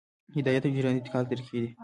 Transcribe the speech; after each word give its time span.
هدایت 0.35 0.63
او 0.65 0.73
جریان 0.75 0.93
د 0.95 0.97
انتقال 0.99 1.23
طریقې 1.31 1.57
دي. 1.63 1.69